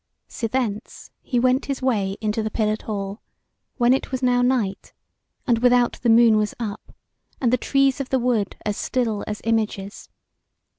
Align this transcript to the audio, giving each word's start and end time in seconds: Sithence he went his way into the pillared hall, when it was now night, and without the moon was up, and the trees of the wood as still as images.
Sithence 0.27 1.11
he 1.21 1.39
went 1.39 1.67
his 1.67 1.79
way 1.79 2.17
into 2.21 2.41
the 2.41 2.49
pillared 2.49 2.81
hall, 2.81 3.21
when 3.77 3.93
it 3.93 4.11
was 4.11 4.23
now 4.23 4.41
night, 4.41 4.93
and 5.45 5.59
without 5.59 5.99
the 6.01 6.09
moon 6.09 6.37
was 6.37 6.55
up, 6.59 6.91
and 7.39 7.53
the 7.53 7.55
trees 7.55 8.01
of 8.01 8.09
the 8.09 8.17
wood 8.17 8.55
as 8.65 8.75
still 8.75 9.23
as 9.27 9.41
images. 9.43 10.09